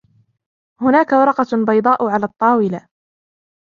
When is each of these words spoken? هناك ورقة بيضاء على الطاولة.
هناك 0.81 1.11
ورقة 1.11 1.47
بيضاء 1.67 2.07
على 2.07 2.25
الطاولة. 2.25 2.87